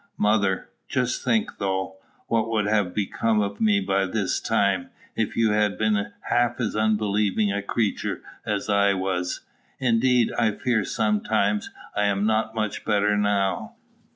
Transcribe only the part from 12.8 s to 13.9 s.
better now.